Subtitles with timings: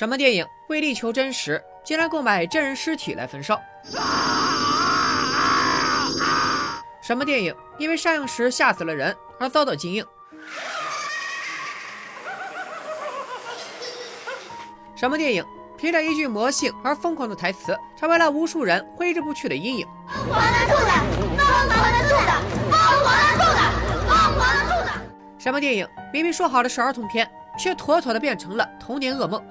[0.00, 3.60] 什么电影为力求真实，竟然购买真人尸体来焚烧？
[7.02, 10.02] 什么电影因为上映时吓死了人而遭到禁映？
[14.96, 15.44] 什么电影
[15.76, 19.86] 凭着一句魔性而疯狂的台词，成为了无数人挥之不去的阴影？
[20.08, 20.86] 疯狂的兔子，
[21.36, 22.32] 疯狂的兔子，
[22.70, 23.60] 疯狂的兔子，
[24.08, 24.88] 疯狂的兔子。
[25.38, 29.44] 什么电影明明说好的是儿童片，却妥妥的变成了童年噩梦？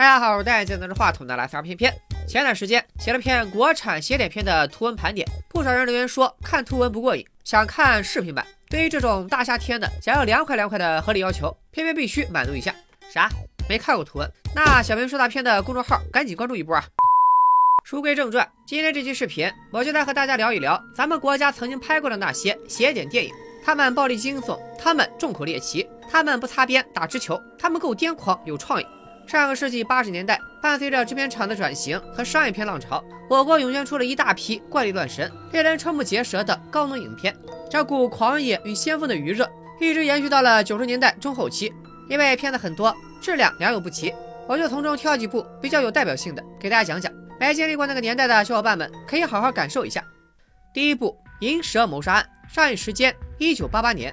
[0.00, 1.94] 大家好，我是戴眼镜拿着话筒的拉丝片片。
[2.26, 8.42] 前段时间写了篇国产邪典片的图文盘点，不少人留言说看图文不过瘾，想看视频版。
[8.70, 12.74] 对于这种大夏天的想要凉快凉快的合理要求，偏偏必须满足一下。
[13.12, 13.28] 啥？
[13.68, 14.32] 没看过图文？
[14.54, 16.82] 那小明说大片的公众号赶紧关注一波啊！
[17.84, 23.30] 书归正传，今天这期视频，我就来和大家聊一聊咱们国家曾经拍过的那些邪典电影。
[23.62, 28.86] 他们暴力惊悚，他们重口猎奇，他们不擦边打直球，他们够癫狂有创意。
[29.30, 37.32] 上个世纪八十年代，伴随着制片厂的转型和商业片浪潮，我国涌现出了一大批怪力乱神、令人瞠目结舌的高能影片。
[37.70, 41.72] 这股狂野与先锋的余热一直延续到了九十年代中后期，
[42.08, 42.92] 因为片子很多，
[43.22, 44.12] 质量良莠不齐，
[44.48, 47.12] 我就从中挑几部比较有代表性的给大家讲讲。
[47.38, 50.02] 没经历过那个年代的小伙伴们可以好好感受一下。
[50.74, 54.12] 第一部《银蛇谋杀案》上映时间一九八八年。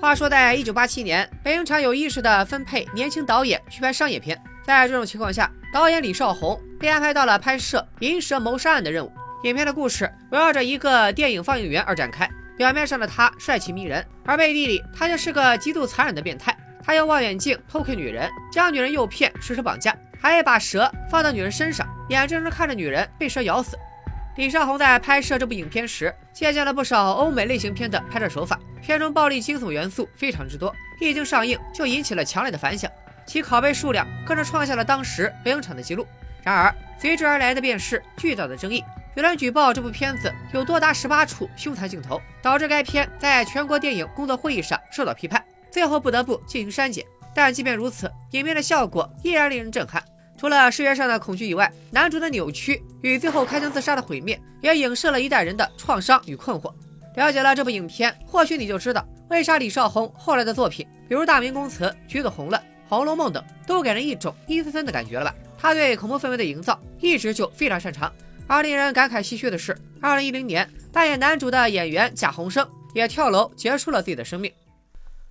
[0.00, 9.12] 话说，在一九八七年，北影厂有意识地分配年轻导演去拍商业片，在这种情况下，导演李少红被安排到了拍摄《银蛇谋杀案》的任务。
[9.44, 12.28] 影片的故事围绕着一个电影放映员而展开。
[12.56, 16.56] 表面上的他帅气迷人，而背地里他就是个极度残忍的变态。
[16.82, 23.76] 他用望远镜偷窥女人，将女人诱骗，实施绑架，还把蛇放到女人身上，眼睁睁看着女人被蛇咬死。
[24.36, 32.90] 李少红在拍摄这部影片时，借鉴了不少欧美类型片的拍摄手法，片中暴力惊悚元素非常之多，一经上映就引起了强烈的反响，
[33.26, 36.06] 其拷贝数量更是创下了当时北影厂的记录。
[36.42, 38.82] 然而随之而来的便是巨大的争议。
[39.16, 47.04] 有人举报这部片子有多达十八处凶残镜头，导致该片在全国电影工作会议上受到批判，最后不得不进行删减。
[47.34, 50.02] 但即便如此，影片的效果依然令人震撼。
[50.38, 56.72] 除了视觉上的恐惧以外，男主的扭曲与最后开枪自杀的毁灭，也影射了一代人的创伤与困惑。
[57.16, 62.58] 了解了这部影片，或许你就知道为啥李少红后来的作品，比如《大明宫词》《橘子红了》
[62.88, 65.34] 《红楼梦》等，都给人一种阴森森的感觉了吧？
[65.58, 68.12] 他对恐怖氛围的营造一直就非常擅长。
[68.46, 74.52] 而令人感慨唏嘘的是，二零一零年扮演男主的演员贾宏声也跳楼结束了自己的生命。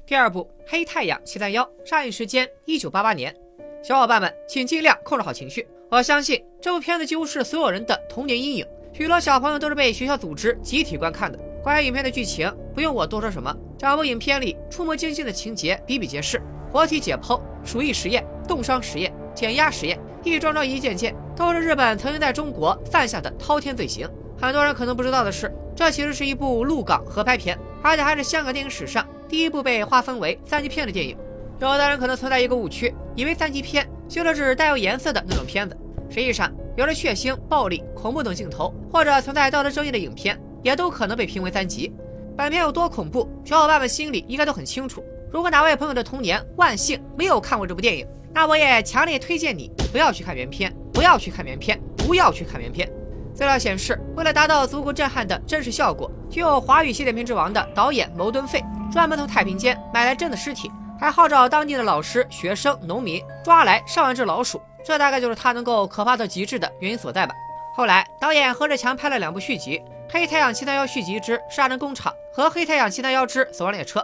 [0.05, 3.33] 第二部《黑太阳七三幺》上映时间一九八八年，
[3.81, 5.65] 小伙伴们请尽量控制好情绪。
[5.89, 11.39] 我相信这部片子几乎是所有人的童年阴影，许多小朋友都是被学校组织集体观看的。
[11.63, 19.99] 关于影片的剧情，不用我多说什么，这部影片里触目惊心的情节比比皆是：活体解剖、鼠疫实验、冻伤实验、减压实验。
[20.23, 24.09] 一桩桩一件件，都是日本曾经在中国犯下的滔天罪行。
[24.41, 31.15] 很多人可能不知道的是，这其实是一部陆港合拍片，而且还是香港电影史上第一部被划分为三级片的电影。
[31.59, 35.77] 有的人可能存在一个误区，以为三级片就是指带有颜色的那种片子。
[36.09, 41.93] 实际上，有了血腥、暴力、恐怖等镜头，或者存在道德争议的影片，也都可能被评为三级。
[42.35, 45.03] 本片有多恐怖，小伙伴们心里应该都很清楚。
[45.35, 52.89] 如果哪位朋友的童年万幸没有看过这部电影，那我也强烈推荐你不要去看原片，不要去看原片，不要去看原片。
[53.33, 64.61] 资料显示，为了达到足够震撼的真实效果，具有华语系列片之王的导演牟敦芾专门从太平间买来真的尸体，还号召当地的老师、学生、农民抓来上万只老鼠。
[64.85, 67.35] 这大概就是他能够可怕到极致的原因所在吧。
[67.75, 69.79] 后来，导演何志强拍了两部续集，
[70.09, 73.99] 《黑太阳七三幺续集之杀人工厂》和《黑太阳七三幺之死亡列车》。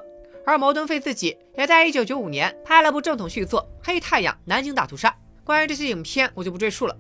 [0.46, 5.10] 而牟敦费自己也在一九九五年拍了部正统续作《黑太阳南京大屠杀》。
[5.44, 6.94] 关于这些影片，我就不赘述了。《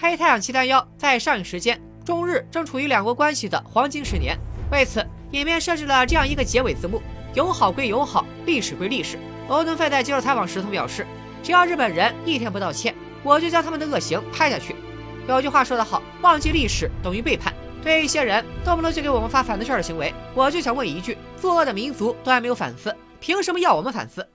[0.00, 4.38] 黑太阳七三幺》在上映时间，中日正处于两国关系的黄金十年，
[4.70, 7.02] 为此，影片设置了这样一个结尾字幕：
[7.34, 9.18] 友好归友好，历史归历史。
[9.48, 11.06] 牟敦费在接受采访时曾表示
[11.42, 14.74] ：“只要日本人一天不道歉，我就将他们的恶行拍下去。”
[15.28, 17.52] 有句话说得好：“忘记历史等于背叛。”
[17.82, 24.26] 对于一些人动不动就给我们发反字券的行为，我就想问一句：作恶的民族都还没有反思，凭什么要我们反思？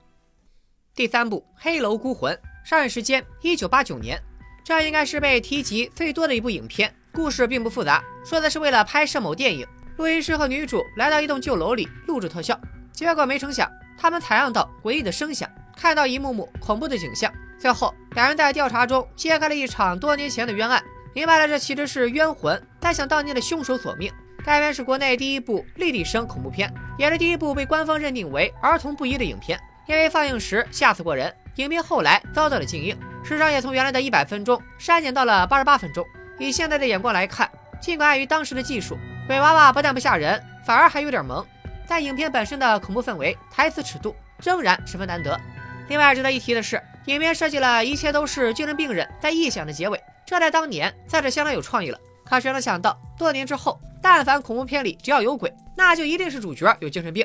[0.94, 2.34] 第三部《黑楼孤魂》
[2.68, 4.20] 上映时间一九八九年，
[4.64, 6.92] 这应该是被提及最多的一部影片。
[7.12, 9.66] 故事并不复杂，说的是为了拍摄某电影，
[9.96, 12.60] 录音师和女主来到一栋旧楼里录制特效，
[12.92, 20.82] 结果没成想，他们采样到诡异的声响，看到一幕幕恐怖的景象，最后两人在调查中揭开了一场多年前的冤案。
[21.16, 24.12] 明白了，这其实是冤魂在向当年的凶手索命。
[24.44, 29.58] 该片是国内第一部立体声恐怖片，也是第一部被官方认定为儿童不宜的影片。
[29.86, 36.04] 因为放映时吓死过人，影片后来遭到了禁映，时长也从原来的一百分钟删减到了八十八分钟。
[36.38, 41.42] 以现在的眼光来看，尽管碍于当时的技术，鬼娃娃不但不吓人，反而还有点萌。
[41.88, 45.40] 但影片本身的恐怖氛围、台词尺度仍然十分难得。
[45.88, 51.98] 另外值得一提的是，影片设计了一切都是精神病人在臆想的结尾，这在当年算是相当有创意了。
[52.24, 57.24] 可谁能想到，多年之后，但凡恐怖片里只要有鬼，那就一定是主角有精神病。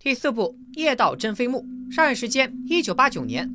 [0.00, 1.62] 第四部《夜盗真飞墓》
[1.94, 3.50] 上映时间一九八九年，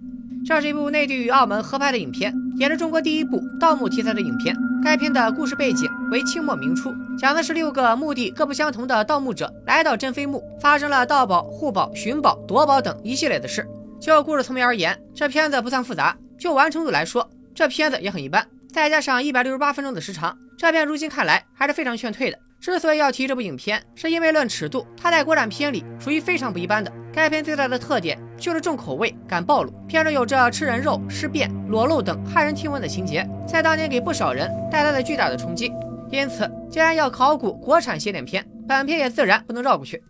[0.45, 4.55] 这是一部内地与澳门合拍的影片，也是中国第一部盗墓题材的影片。
[4.83, 13.67] 该片的故事背景为清末明初，讲的是六个目的各不相同的盗墓者来到真飞墓，发生了盗宝、护宝、寻宝、夺宝等一系列的事。
[13.99, 17.29] 就故事层面而言，这片子不算复杂；就完成度来说，
[17.59, 18.47] 这片子也很一般。
[18.71, 22.39] 再加上一百六十八分钟的时长，这片如今看来还是非常劝退的。
[22.61, 26.89] 之所以要提这部影片，是因为论尺度，它在国产片里属于非常不一般的。
[27.11, 35.69] 该片最大的特点就是重口味、敢暴露，片中有着吃人肉、尸变、裸露等骇人听闻的情节，在当年给不少人带来了巨大的冲击。
[36.09, 40.01] 因此，既然要考古国产邪典片，本片也自然不能绕过去。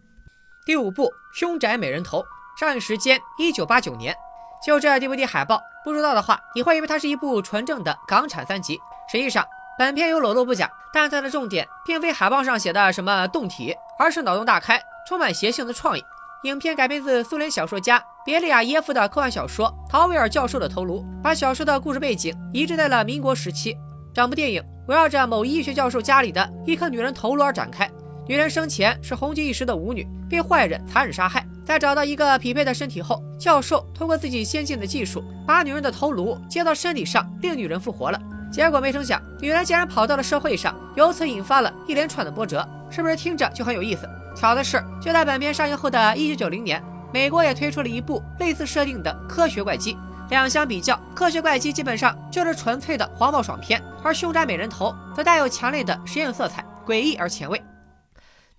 [0.68, 2.20] 第五部《凶宅美人头》
[2.60, 4.14] 上映时间一九八九年。
[4.66, 8.78] 就这 DVD 海报，不知道的话，你会以为它是一部纯正的港产三级。
[9.12, 9.46] 实际上，
[9.78, 16.04] 本片有裸露不假，但它的重点并非海报上写的什么动体，而是脑洞大开、充满邪性的创意。
[16.44, 23.76] 影片改编自苏联小说家别利亚耶夫的科幻小说《陶维尔教授的头颅》，把小说的故事背景移植在了民国时期。
[24.14, 27.90] 整部电影围绕着某医学教授家里的一颗女人头颅而展开。
[28.28, 31.46] 女人生前是红极一时的舞女，被坏人残忍杀害。
[31.70, 38.20] 在找到一个匹配的身体后，教授通过自己先进的技术，把女人的头颅接到身体上，令女人复活了。
[38.52, 42.68] 结果没成想，女人竟然跑到了社会上，由此引发了一连串的波折。
[42.90, 44.10] 是不是听着就很有意思？
[44.36, 46.84] 巧的是，就在本片上映后的一九九零年，
[47.14, 49.96] 美国也推出了一部类似设定的科学怪机。
[50.32, 57.62] 两相比较，科学怪机基本上就是纯粹的黄暴爽片，而凶宅美人头则带有强烈的实验色彩，诡异而前卫。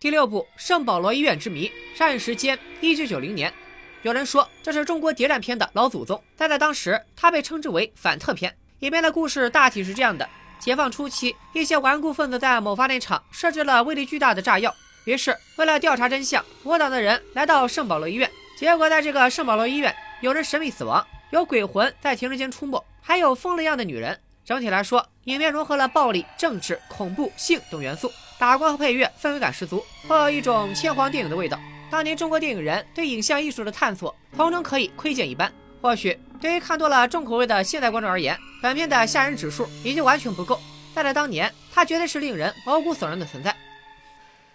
[0.01, 1.69] 第六部《圣保罗医院之谜》
[1.99, 3.53] 上映时间一九九零年，
[4.01, 8.57] 有人说这是中国谍战片的老祖宗，但在当时它被称之为反特片。
[8.79, 10.27] 里面的故事大体是这样的：
[10.59, 14.75] 解放初期，一些顽固分子在某发电厂设置了威力巨大的炸药，
[15.05, 24.19] 于是为了调查真相，我党的人来到圣保罗医院，结果在这个圣保罗医院，有人神秘死亡，有鬼魂在停尸间出没，还有疯了样的女人。
[24.47, 28.11] 整体来说，影片融合了暴力、政治、恐怖、性等元素。
[28.41, 31.61] 打光和配乐氛围感十足，颇有一种千皇电影的味道。
[31.91, 35.53] 当年中国电影人对影像艺术的探索，同中可以窥见一斑。
[35.83, 40.59] 或许对于看多了重口味的现代观众而言，本片的吓人指数已经完全不够，
[40.95, 43.55] 但在当年，它绝对是令人毛骨悚然的存在。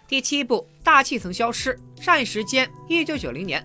[0.08, 3.64] 第七部《大气层消失》上映时间一九九零年，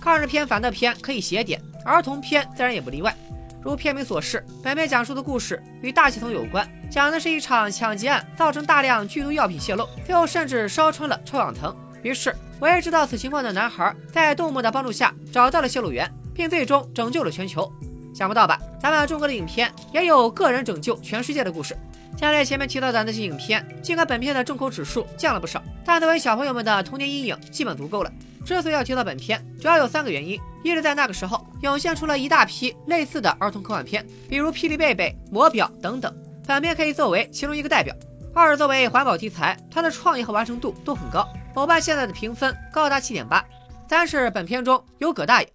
[0.00, 3.16] 抗日片、反特片可以写点，儿童片自然也不例外。
[3.62, 11.74] 如片名所示，本片讲述的故事与大气层有关，讲的是一场抢劫案造成大量剧毒药品泄露，最后甚至烧穿了臭氧层。
[12.02, 17.70] 于是，唯一知道此情况的男孩在动物的帮助下找到了泄露源，并最终拯救了全球。
[18.12, 18.58] 想不到吧？
[18.80, 21.76] 咱们中国的影片也有个人拯救全世界的故事。
[22.18, 28.10] 像在前面提到的那些影片，尽管本片的重口指数降了不少，但作为小朋友们的童年阴影基本足够了。
[28.44, 36.12] 之所以要提到本片，主要有三个原因：一是，在那个时候涌现出了一大批类似的儿童科幻片，比如《霹雳贝贝》《魔表》等等，
[36.50, 37.94] 本片可以作为其中一个代表；
[38.34, 43.40] 二是作为环保题材，它的创意和完成度都很高，某瓣现在的评分高达七点八；
[43.88, 45.48] 三是本片中有葛大爷。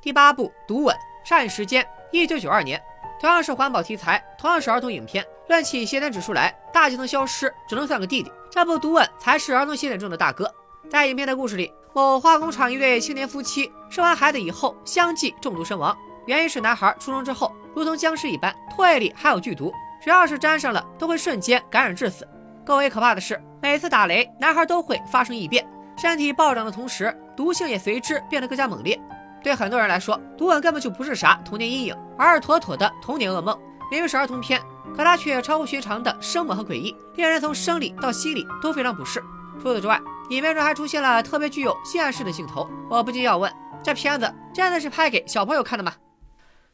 [0.00, 0.94] 第八部《毒吻》
[1.28, 2.80] 上映时间一九九二年，
[3.20, 10.48] 同样是环保题材，同样是儿童影片，论起邪典指数来，大就能消失只能算个弟弟，这部《毒吻》才是儿童邪典中的大哥。
[10.88, 15.98] 在影片的故事里，某化工厂一对青年夫妻生完孩子以后相继中毒身亡，
[16.28, 22.28] 原因是男孩出生之后如同僵尸一般，唾液里含有剧毒，只要是沾上了都会瞬间感染致死。
[22.66, 25.66] 更为可怕的是，每次打雷，男孩都会发生异变，
[25.96, 29.00] 身体暴涨的同时，毒性也随之变得更加猛烈。
[29.42, 33.58] 对很多人来说，毒吻根本就不是啥童年阴影，而是妥妥的童年噩梦。
[33.90, 34.60] 明明是儿童片，
[34.94, 39.24] 可它却超乎寻常的生猛和诡异，令人从生理到心理都非常不适。
[39.62, 43.50] 除此之外，影片中还出现了特别具有性暗示的镜头，我不禁要问：
[43.82, 45.94] 这片子真的是拍给小朋友看的吗？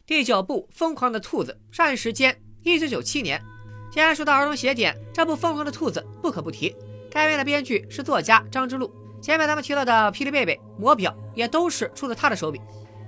[0.07, 3.41] 第九部《疯狂的兔子》上映时间一九九七年。
[3.91, 6.77] 既然说到儿童邪典，这部《疯狂的兔子》不可不提。
[7.11, 8.93] 该片的编剧是作家张之路，
[9.23, 12.61] 前面咱们提到的《霹雳贝贝》《魔表》也都是出自他的手笔。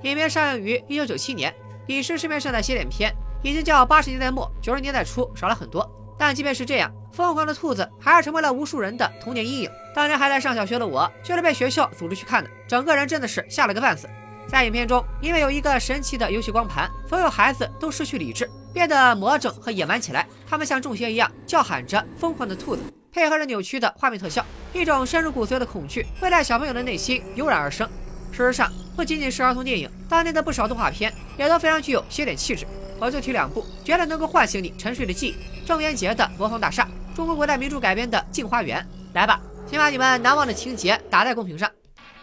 [0.04, 1.54] 影片上映于一九九七年，
[1.86, 5.86] 彼时市面上的邪典片已经较八十年代末九十年代初少了很多。
[6.16, 9.70] 但即便是这样，《疯狂的兔子还是成为了无数人的童年阴影。
[9.94, 14.08] 当年还在上小学的我，就是被学校组织去看的，整个人真的是吓了个半死。
[14.48, 20.26] 在影片中，因为有一个神奇的游戏光盘，所有孩子都失去理智，变得魔怔和野蛮起来。
[20.48, 27.88] 他们像中邪一样叫喊着疯狂的兔子，配合着扭曲的画面特效，一种深入骨髓的恐惧会在小朋友的内心油然而生。
[28.30, 32.66] 事实上，不仅仅是儿童电影，当年的不少动画片也都非常具有邪点气质。
[32.98, 38.80] 我就提两部，觉得能够唤醒你沉睡的记忆：郑渊洁的《魔方大厦》，中国古代名著改编的《镜花缘》。
[39.14, 41.70] 来吧，请把你们难忘的情节打在公屏上。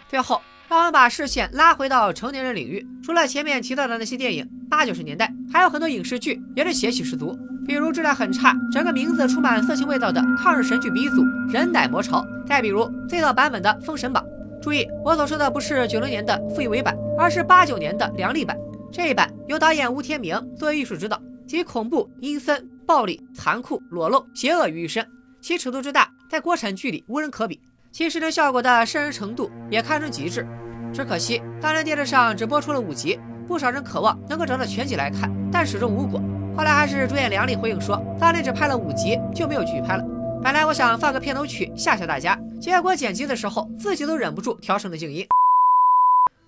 [0.08, 2.86] 最后，让我们把视线拉回到成年人领域。
[3.02, 11.16] 除了前面提到的那些电影，八九十年代还有很多影视剧也是邪气十足，比如质量很差、整个名字充满色情味道的抗日神剧鼻祖
[11.52, 14.24] 《人奶魔潮》，再比如最早版本的《封神榜》。
[14.62, 18.56] 注意，我所说的不是九零年的傅艺伟版，而是八九年的梁丽版。
[18.90, 25.06] 这一版由导演吴天明作为艺术指导，集恐怖、阴森、暴力、残酷、裸露、邪恶于一身，
[25.42, 27.60] 其尺度之大，在国产剧里无人可比，
[27.94, 30.44] 其视听效果的渗人程度也堪称极致。
[30.92, 36.20] 只可惜当年电视上只播出了五集，不少人渴望能够找到全集来看，但始终无果。
[36.56, 40.04] 后来还是主演梁丽回应说，当年只拍了五集就没有继续拍了。
[40.42, 45.24] 本来我想放个片头曲吓吓大家，结果剪辑的时候自己都忍不住调成了静音。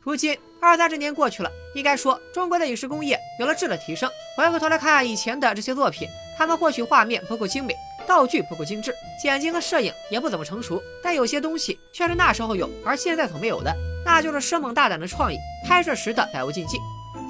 [0.01, 4.11] 如今二三十年过去了，应该说中国的影视工业有了质的提升。
[4.37, 7.73] 回过头来看以前的这些作品，他们或许画面不够精美，
[8.07, 15.37] 道具不够精致，剪辑和摄影也不怎么成熟，但有些东西却是那时候有而现在所没有的，那就是生猛大胆的创意，
[15.67, 16.79] 拍摄时的百无禁忌。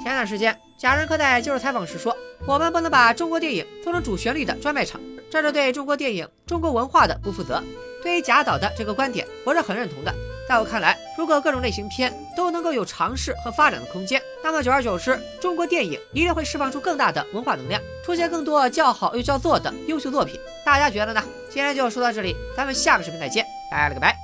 [0.03, 2.15] 前段时间，贾樟柯在接受采访时说
[2.47, 7.61] ：“我们不能把中国电影做成主旋律的专卖场。”这是对中国电影、中国文化的不负责。
[8.01, 10.13] 对于贾导的这个观点，我是很认同的。
[10.47, 20.39] 在我看来，如果各种类型片都能够有尝试和发展的空间，那么久而久之，中国电影一定会释放出更大的文化能量，出现更多叫好又叫座的优秀作品。
[20.65, 21.23] 大家觉得呢？
[21.49, 24.16] 今天就说到这里，咱们下个视频再见，拜了个拜。